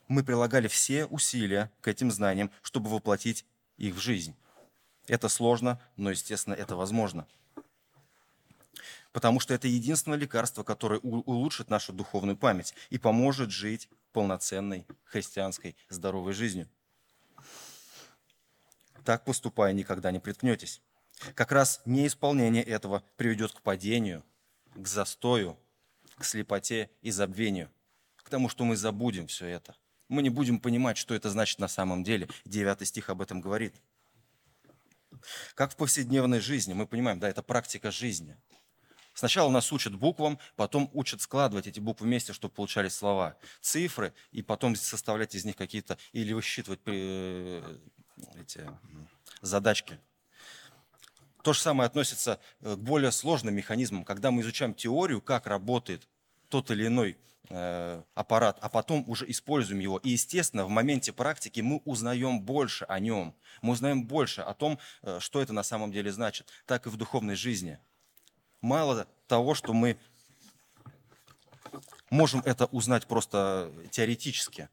мы 0.07 0.23
прилагали 0.23 0.69
все 0.69 1.07
усилия 1.07 1.71
к 1.81 1.89
этим 1.89 2.13
знаниям, 2.13 2.53
чтобы 2.63 2.89
воплотить 2.89 3.45
их 3.83 3.97
в 3.97 4.01
жизнь. 4.01 4.35
Это 5.09 5.29
сложно, 5.29 5.81
но, 5.97 6.11
естественно, 6.11 6.55
это 6.55 6.77
возможно. 6.77 7.27
Потому 9.13 9.41
что 9.41 9.53
это 9.53 9.69
единственное 9.69 10.17
лекарство, 10.17 10.63
которое 10.63 11.01
улучшит 11.01 11.69
нашу 11.69 11.93
духовную 11.93 12.37
память 12.37 12.75
и 12.89 12.97
поможет 12.97 13.51
жить 13.51 13.91
полноценной 14.13 14.87
христианской 15.05 15.77
здоровой 15.89 16.33
жизнью. 16.33 16.69
Так 19.05 19.25
поступая, 19.25 19.73
никогда 19.73 20.13
не 20.13 20.21
приткнетесь. 20.21 20.81
Как 21.35 21.51
раз 21.51 21.83
неисполнение 21.85 22.63
этого 22.63 23.03
приведет 23.17 23.53
к 23.53 23.63
падению, 23.63 24.23
к 24.77 24.87
застою, 24.87 25.59
к 26.17 26.25
слепоте 26.25 26.89
и 27.03 27.11
забвению, 27.11 27.69
к 28.17 28.31
тому, 28.31 28.49
что 28.49 28.65
мы 28.65 28.77
забудем 28.77 29.27
все 29.27 29.47
это 29.47 29.75
мы 30.13 30.23
не 30.23 30.29
будем 30.29 30.61
понимать, 30.61 30.99
что 30.99 31.15
это 31.15 31.31
значит 31.31 31.59
на 31.59 31.69
самом 31.69 32.05
деле. 32.05 32.29
Девятый 32.45 32.87
стих 32.87 33.09
об 33.09 33.23
этом 33.23 33.41
говорит. 33.41 33.75
Как 35.55 35.73
в 35.73 35.77
повседневной 35.77 36.41
жизни, 36.41 36.75
мы 36.75 36.87
понимаем, 36.87 37.19
да, 37.19 37.29
это 37.29 37.43
практика 37.43 37.91
жизни. 37.91 38.37
Сначала 39.15 39.51
нас 39.51 39.73
учат 39.73 39.95
буквам, 39.95 40.39
потом 40.57 40.91
учат 40.93 41.21
складывать 41.23 41.67
эти 41.67 41.81
буквы 41.81 42.07
вместе, 42.07 42.33
чтобы 42.33 42.55
получались 42.55 42.95
слова, 42.95 43.37
цифры, 43.61 44.13
и 44.33 44.43
потом 44.43 44.77
составлять 44.77 45.35
из 45.35 45.45
них 45.45 45.57
какие-то, 45.57 45.99
или 46.13 46.33
высчитывать 46.33 46.81
э, 46.87 47.79
эти 48.35 48.69
задачки. 49.41 49.99
То 51.43 51.53
же 51.53 51.61
самое 51.61 51.87
относится 51.87 52.39
э, 52.61 52.75
к 52.75 52.79
более 52.79 53.13
сложным 53.13 53.55
механизмам. 53.55 54.05
Когда 54.05 54.31
мы 54.31 54.43
изучаем 54.43 54.75
теорию, 54.75 55.23
как 55.23 55.47
работает 55.47 56.07
тот 56.49 56.71
или 56.71 56.87
иной 56.87 57.17
аппарат, 58.15 58.59
а 58.61 58.69
потом 58.69 59.05
уже 59.07 59.31
используем 59.31 59.81
его. 59.81 59.99
И, 59.99 60.11
естественно, 60.11 60.65
в 60.65 60.71
моменте 60.71 61.13
практики 61.13 61.61
мы 61.61 61.83
узнаем 61.85 62.41
больше 62.41 62.85
о 62.87 62.99
нем, 62.99 63.35
мы 63.61 63.73
узнаем 63.73 64.05
больше 64.07 64.41
о 64.41 64.55
том, 64.55 64.79
э, 65.03 65.19
что 65.21 65.43
это 65.43 65.53
на 65.53 65.63
самом 65.63 65.93
деле 65.93 66.11
значит, 66.13 66.49
так 66.67 66.87
и 66.87 66.91
в 66.91 66.97
духовной 66.97 67.35
жизни. 67.35 67.79
Мало 68.61 69.07
того, 69.27 69.55
что 69.55 69.73
мы 69.75 69.99
можем 72.11 72.41
это 72.45 72.67
узнать 72.67 73.07
просто 73.07 73.73
теоретически, 73.91 74.69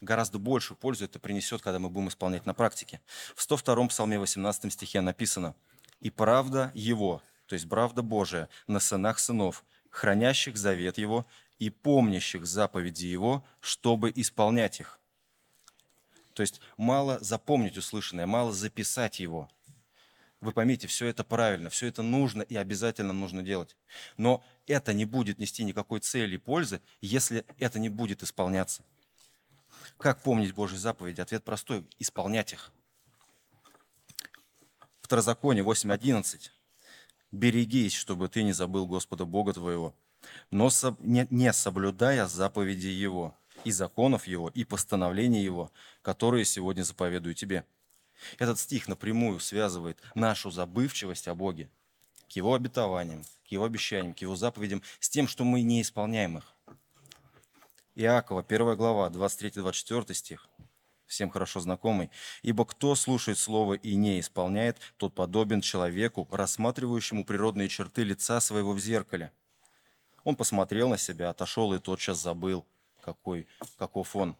гораздо 0.00 0.38
большую 0.38 0.78
пользу 0.78 1.04
это 1.04 1.18
принесет, 1.18 1.62
когда 1.62 1.78
мы 1.78 1.88
будем 1.90 2.08
исполнять 2.08 2.46
на 2.46 2.54
практике. 2.54 3.00
В 3.36 3.42
102 3.42 3.88
псалме 3.88 4.18
18 4.18 4.72
стихе 4.72 5.00
написано 5.00 5.54
«И 6.00 6.10
правда 6.10 6.72
Его, 6.74 7.22
то 7.46 7.54
есть 7.54 7.68
правда 7.68 8.02
Божия, 8.02 8.48
на 8.66 8.80
сынах 8.80 9.18
сынов, 9.18 9.64
хранящих 9.90 10.56
завет 10.56 10.98
Его 10.98 11.26
и 11.60 11.70
помнящих 11.70 12.44
заповеди 12.44 13.06
Его, 13.06 13.44
чтобы 13.60 14.12
исполнять 14.16 14.80
их. 14.80 14.98
То 16.34 16.42
есть 16.42 16.60
мало 16.76 17.18
запомнить 17.20 17.76
услышанное, 17.76 18.26
мало 18.26 18.52
записать 18.52 19.20
его. 19.20 19.50
Вы 20.40 20.52
поймите, 20.52 20.86
все 20.86 21.06
это 21.06 21.22
правильно, 21.22 21.68
все 21.68 21.86
это 21.86 22.02
нужно 22.02 22.40
и 22.40 22.56
обязательно 22.56 23.12
нужно 23.12 23.42
делать. 23.42 23.76
Но 24.16 24.42
это 24.66 24.94
не 24.94 25.04
будет 25.04 25.38
нести 25.38 25.64
никакой 25.64 26.00
цели 26.00 26.36
и 26.36 26.38
пользы, 26.38 26.80
если 27.02 27.44
это 27.58 27.78
не 27.78 27.90
будет 27.90 28.22
исполняться. 28.22 28.82
Как 29.98 30.22
помнить 30.22 30.54
Божьи 30.54 30.78
заповеди? 30.78 31.20
Ответ 31.20 31.44
простой– 31.44 31.86
исполнять 31.98 32.54
их. 32.54 32.72
Второзаконие 35.02 35.62
8.11 35.62 36.50
Берегись, 37.32 37.92
чтобы 37.92 38.28
ты 38.28 38.44
не 38.44 38.52
забыл 38.52 38.86
Господа 38.86 39.26
Бога 39.26 39.52
твоего, 39.52 39.94
но 40.50 40.70
не 41.00 41.52
соблюдая 41.52 42.26
заповеди 42.26 42.88
Его, 42.88 43.36
и 43.64 43.70
законов 43.70 44.26
Его, 44.26 44.48
и 44.48 44.64
постановлений 44.64 45.42
Его, 45.42 45.70
которые 46.02 46.44
сегодня 46.44 46.82
заповедую 46.82 47.34
тебе. 47.34 47.64
Этот 48.38 48.58
стих 48.58 48.88
напрямую 48.88 49.40
связывает 49.40 49.98
нашу 50.14 50.50
забывчивость 50.50 51.28
о 51.28 51.34
Боге 51.34 51.68
к 52.30 52.32
Его 52.36 52.54
обетованиям, 52.54 53.24
к 53.44 53.48
Его 53.48 53.64
обещаниям, 53.64 54.14
к 54.14 54.18
Его 54.20 54.36
заповедям, 54.36 54.82
с 55.00 55.08
тем, 55.08 55.26
что 55.26 55.44
мы 55.44 55.62
не 55.62 55.82
исполняем 55.82 56.38
их. 56.38 56.54
Иакова, 57.96 58.44
1 58.48 58.76
глава, 58.76 59.08
23-24 59.10 60.14
стих 60.14 60.48
всем 61.06 61.28
хорошо 61.28 61.58
знакомый. 61.58 62.08
«Ибо 62.42 62.64
кто 62.64 62.94
слушает 62.94 63.36
слово 63.36 63.74
и 63.74 63.96
не 63.96 64.20
исполняет, 64.20 64.78
тот 64.96 65.12
подобен 65.12 65.60
человеку, 65.60 66.28
рассматривающему 66.30 67.24
природные 67.24 67.68
черты 67.68 68.04
лица 68.04 68.40
своего 68.40 68.72
в 68.72 68.78
зеркале. 68.78 69.32
Он 70.24 70.36
посмотрел 70.36 70.88
на 70.88 70.98
себя, 70.98 71.30
отошел 71.30 71.72
и 71.74 71.78
тотчас 71.78 72.18
забыл, 72.18 72.66
какой, 73.00 73.46
каков 73.78 74.16
он». 74.16 74.36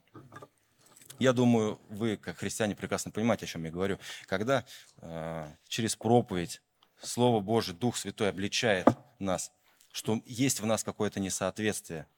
Я 1.19 1.33
думаю, 1.33 1.79
вы, 1.91 2.17
как 2.17 2.39
христиане, 2.39 2.75
прекрасно 2.75 3.11
понимаете, 3.11 3.45
о 3.45 3.49
чем 3.49 3.65
я 3.65 3.71
говорю. 3.71 3.99
Когда 4.27 4.65
э, 4.99 5.53
через 5.69 5.95
проповедь 5.95 6.63
Слово 7.03 7.41
Божие, 7.41 7.77
Дух 7.77 7.97
Святой 7.97 8.31
обличает 8.31 8.87
нас, 9.19 9.53
что 9.93 10.23
есть 10.25 10.61
в 10.61 10.67
нас 10.67 10.83
какое-то 10.83 11.21
несоответствие– 11.21 12.07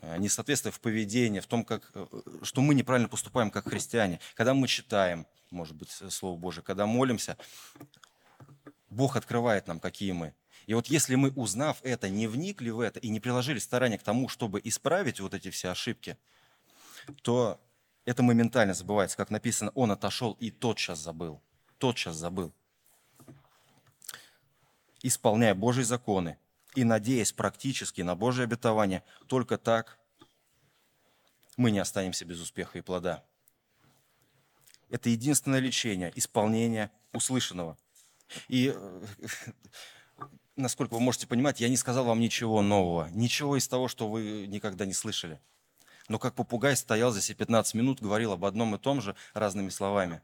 Э, 0.00 0.16
несоответствие 0.18 0.72
в 0.72 0.80
поведении, 0.80 1.40
в 1.40 1.46
том, 1.46 1.64
как, 1.64 1.90
э, 1.94 2.06
что 2.42 2.60
мы 2.60 2.74
неправильно 2.74 3.08
поступаем 3.08 3.50
как 3.50 3.68
христиане. 3.68 4.20
Когда 4.34 4.54
мы 4.54 4.66
читаем, 4.66 5.26
может 5.50 5.76
быть, 5.76 5.90
Слово 5.90 6.36
Божие, 6.36 6.64
когда 6.64 6.86
молимся, 6.86 7.36
Бог 8.90 9.16
открывает 9.16 9.66
нам, 9.66 9.80
какие 9.80 10.12
мы. 10.12 10.34
И 10.66 10.74
вот 10.74 10.86
если 10.86 11.14
мы, 11.14 11.30
узнав 11.30 11.78
это, 11.82 12.08
не 12.08 12.26
вникли 12.26 12.70
в 12.70 12.80
это 12.80 13.00
и 13.00 13.08
не 13.08 13.20
приложили 13.20 13.58
старания 13.58 13.98
к 13.98 14.02
тому, 14.02 14.28
чтобы 14.28 14.60
исправить 14.62 15.20
вот 15.20 15.34
эти 15.34 15.50
все 15.50 15.70
ошибки, 15.70 16.16
то 17.22 17.60
это 18.04 18.22
моментально 18.22 18.74
забывается. 18.74 19.16
Как 19.16 19.30
написано, 19.30 19.72
он 19.74 19.90
отошел 19.90 20.32
и 20.40 20.50
тотчас 20.50 20.98
забыл. 20.98 21.42
Тотчас 21.78 22.16
забыл. 22.16 22.52
Исполняя 25.02 25.54
Божьи 25.54 25.82
законы, 25.82 26.38
и 26.74 26.84
надеясь 26.84 27.32
практически 27.32 28.02
на 28.02 28.14
Божие 28.14 28.44
обетование, 28.44 29.02
только 29.26 29.58
так 29.58 29.98
мы 31.56 31.70
не 31.70 31.80
останемся 31.80 32.24
без 32.24 32.40
успеха 32.40 32.78
и 32.78 32.82
плода. 32.82 33.24
Это 34.88 35.08
единственное 35.08 35.58
лечение, 35.58 36.12
исполнение 36.14 36.90
услышанного. 37.12 37.76
И 38.48 38.72
э, 38.74 39.06
насколько 40.56 40.94
вы 40.94 41.00
можете 41.00 41.26
понимать, 41.26 41.60
я 41.60 41.68
не 41.68 41.76
сказал 41.76 42.04
вам 42.04 42.20
ничего 42.20 42.62
нового, 42.62 43.08
ничего 43.10 43.56
из 43.56 43.68
того, 43.68 43.88
что 43.88 44.08
вы 44.08 44.46
никогда 44.46 44.86
не 44.86 44.92
слышали. 44.92 45.40
Но 46.08 46.18
как 46.18 46.34
попугай 46.34 46.76
стоял 46.76 47.12
здесь 47.12 47.30
и 47.30 47.34
15 47.34 47.74
минут, 47.74 48.00
говорил 48.00 48.32
об 48.32 48.44
одном 48.44 48.74
и 48.74 48.78
том 48.78 49.00
же 49.00 49.14
разными 49.34 49.68
словами. 49.68 50.20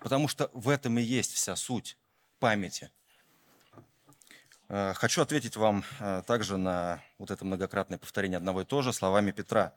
Потому 0.00 0.28
что 0.28 0.50
в 0.52 0.68
этом 0.68 0.98
и 0.98 1.02
есть 1.02 1.32
вся 1.32 1.56
суть 1.56 1.96
памяти– 2.38 2.90
Э, 4.74 4.94
хочу 4.94 5.20
ответить 5.20 5.56
вам 5.56 5.84
э, 6.00 6.22
также 6.26 6.56
на 6.56 7.02
вот 7.18 7.30
это 7.30 7.44
многократное 7.44 7.98
повторение 7.98 8.38
одного 8.38 8.62
и 8.62 8.64
того 8.64 8.80
же 8.80 8.94
словами 8.94 9.30
Петра. 9.30 9.74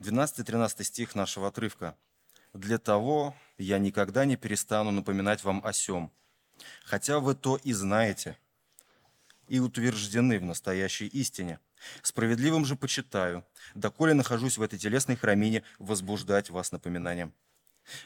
12-13 0.00 0.84
стих 0.84 1.14
нашего 1.14 1.48
отрывка. 1.48 1.96
«Для 2.52 2.76
того 2.76 3.34
я 3.56 3.78
никогда 3.78 4.26
не 4.26 4.36
перестану 4.36 4.90
напоминать 4.90 5.44
вам 5.44 5.64
о 5.64 5.72
сем, 5.72 6.12
хотя 6.84 7.20
вы 7.20 7.34
то 7.34 7.56
и 7.56 7.72
знаете, 7.72 8.36
и 9.50 9.58
утверждены 9.58 10.38
в 10.38 10.44
настоящей 10.44 11.08
истине. 11.08 11.58
Справедливым 12.02 12.64
же 12.64 12.76
почитаю, 12.76 13.44
доколе 13.74 14.14
нахожусь 14.14 14.56
в 14.56 14.62
этой 14.62 14.78
телесной 14.78 15.16
храмине, 15.16 15.64
возбуждать 15.78 16.50
вас 16.50 16.72
напоминанием». 16.72 17.34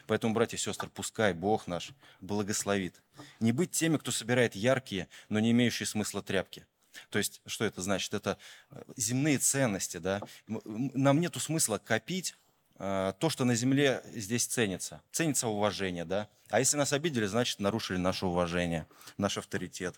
Поэтому, 0.07 0.33
братья 0.33 0.57
и 0.57 0.59
сестры, 0.59 0.89
пускай 0.89 1.33
Бог 1.33 1.67
наш 1.67 1.91
благословит. 2.19 3.01
Не 3.39 3.51
быть 3.51 3.71
теми, 3.71 3.97
кто 3.97 4.11
собирает 4.11 4.55
яркие, 4.55 5.07
но 5.29 5.39
не 5.39 5.51
имеющие 5.51 5.85
смысла 5.85 6.23
тряпки. 6.23 6.65
То 7.09 7.19
есть, 7.19 7.41
что 7.45 7.65
это 7.65 7.81
значит? 7.81 8.13
Это 8.13 8.37
э, 8.71 8.81
земные 8.95 9.37
ценности, 9.37 9.97
да. 9.97 10.21
Нам 10.47 11.19
нету 11.19 11.39
смысла 11.39 11.77
копить 11.77 12.35
э, 12.79 13.13
то, 13.19 13.29
что 13.29 13.45
на 13.45 13.53
земле 13.53 14.01
здесь 14.13 14.45
ценится. 14.45 15.01
Ценится 15.11 15.47
уважение, 15.47 16.05
да. 16.05 16.29
А 16.49 16.59
если 16.59 16.77
нас 16.77 16.93
обидели, 16.93 17.25
значит, 17.25 17.59
нарушили 17.59 17.97
наше 17.97 18.25
уважение, 18.25 18.87
наш 19.17 19.37
авторитет. 19.37 19.95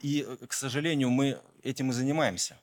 И, 0.00 0.24
э, 0.26 0.46
к 0.46 0.52
сожалению, 0.52 1.10
мы 1.10 1.40
этим 1.62 1.90
и 1.90 1.92
занимаемся. 1.92 2.58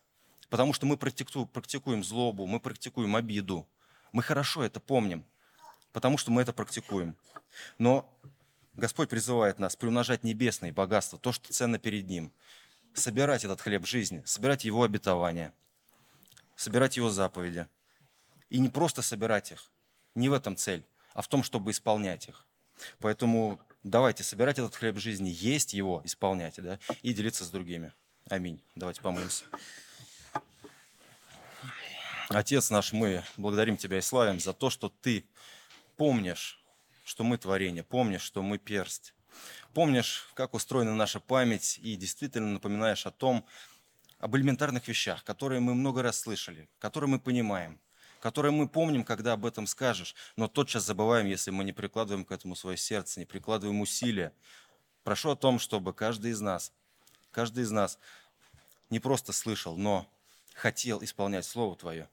Потому 0.50 0.74
что 0.74 0.86
мы 0.86 0.98
практикуем, 0.98 1.48
практикуем 1.48 2.04
злобу, 2.04 2.48
мы 2.48 2.60
практикуем 2.60 3.16
обиду. 3.16 3.68
Мы 4.12 4.24
хорошо 4.24 4.64
это 4.64 4.80
помним 4.80 5.26
потому 5.94 6.18
что 6.18 6.32
мы 6.32 6.42
это 6.42 6.54
практикуем. 6.54 7.16
Но 7.78 8.10
Господь 8.74 9.10
призывает 9.10 9.60
нас 9.60 9.76
приумножать 9.76 10.24
небесные 10.24 10.72
богатства, 10.72 11.20
то, 11.20 11.32
что 11.32 11.52
ценно 11.52 11.80
перед 11.80 12.08
Ним, 12.08 12.32
собирать 12.94 13.44
этот 13.44 13.62
хлеб 13.62 13.86
жизни, 13.86 14.24
собирать 14.26 14.66
Его 14.66 14.84
обетования, 14.84 15.54
собирать 16.56 16.98
Его 16.98 17.10
заповеди. 17.10 17.68
И 18.50 18.60
не 18.60 18.70
просто 18.70 19.02
собирать 19.02 19.52
их, 19.52 19.72
не 20.16 20.28
в 20.28 20.34
этом 20.34 20.56
цель, 20.56 20.84
а 21.14 21.22
в 21.22 21.28
том, 21.28 21.44
чтобы 21.44 21.70
исполнять 21.70 22.28
их. 22.28 22.48
Поэтому 23.00 23.60
давайте 23.84 24.24
собирать 24.24 24.60
этот 24.60 24.76
хлеб 24.76 24.98
жизни, 24.98 25.30
есть 25.30 25.74
его, 25.74 26.02
исполнять, 26.04 26.56
да, 26.58 26.80
и 27.02 27.14
делиться 27.14 27.46
с 27.46 27.50
другими. 27.50 27.94
Аминь. 28.30 28.62
Давайте 28.76 29.02
помолимся. 29.02 29.46
Отец 32.30 32.70
наш, 32.70 32.94
мы 32.94 33.24
благодарим 33.38 33.76
Тебя 33.76 33.98
и 33.98 34.02
славим 34.02 34.40
за 34.40 34.54
то, 34.54 34.70
что 34.70 34.90
Ты 34.90 35.26
помнишь, 35.98 36.64
что 37.04 37.24
мы 37.24 37.38
творение, 37.40 37.84
помнишь, 37.84 38.22
что 38.22 38.44
мы 38.44 38.60
персть. 38.60 39.16
Помнишь, 39.74 40.30
как 40.36 40.54
устроена 40.54 40.96
наша 40.96 41.20
память, 41.20 41.80
и 41.82 41.96
действительно 41.96 42.54
напоминаешь 42.54 43.06
о 43.08 43.12
том, 43.12 43.46
об 44.20 44.36
элементарных 44.36 44.88
вещах, 44.88 45.24
которые 45.24 45.60
мы 45.60 45.74
много 45.74 46.04
раз 46.04 46.20
слышали, 46.20 46.70
которые 46.78 47.10
мы 47.10 47.20
понимаем, 47.20 47.80
которые 48.20 48.52
мы 48.52 48.68
помним, 48.68 49.04
когда 49.04 49.34
об 49.34 49.46
этом 49.46 49.68
скажешь, 49.68 50.16
но 50.36 50.48
тотчас 50.48 50.86
забываем, 50.86 51.28
если 51.28 51.52
мы 51.52 51.64
не 51.64 51.74
прикладываем 51.74 52.26
к 52.26 52.32
этому 52.32 52.56
свое 52.56 52.78
сердце, 52.78 53.20
не 53.20 53.26
прикладываем 53.26 53.82
усилия. 53.82 54.34
Прошу 55.04 55.32
о 55.32 55.36
том, 55.36 55.60
чтобы 55.60 55.94
каждый 55.94 56.32
из 56.32 56.42
нас, 56.42 56.72
каждый 57.32 57.64
из 57.64 57.72
нас 57.72 57.98
не 58.90 59.00
просто 59.00 59.34
слышал, 59.34 59.78
но 59.78 60.08
хотел 60.54 61.04
исполнять 61.04 61.46
Слово 61.46 61.76
Твое. 61.76 62.10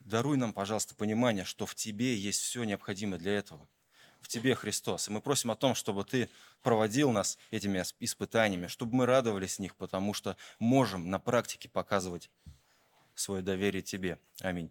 Даруй 0.00 0.36
нам, 0.36 0.52
пожалуйста, 0.52 0.94
понимание, 0.94 1.44
что 1.44 1.64
в 1.64 1.74
Тебе 1.74 2.14
есть 2.16 2.42
все 2.42 2.64
необходимое 2.64 3.18
для 3.18 3.32
этого. 3.32 3.66
В 4.20 4.28
Тебе, 4.28 4.54
Христос. 4.54 5.08
И 5.08 5.10
мы 5.10 5.20
просим 5.20 5.50
о 5.50 5.56
том, 5.56 5.74
чтобы 5.74 6.04
Ты 6.04 6.28
проводил 6.62 7.10
нас 7.12 7.38
этими 7.50 7.82
испытаниями, 8.00 8.66
чтобы 8.66 8.94
мы 8.96 9.06
радовались 9.06 9.58
них, 9.58 9.76
потому 9.76 10.12
что 10.12 10.36
можем 10.58 11.10
на 11.10 11.18
практике 11.18 11.68
показывать 11.68 12.30
свое 13.14 13.42
доверие 13.42 13.82
Тебе. 13.82 14.18
Аминь. 14.40 14.70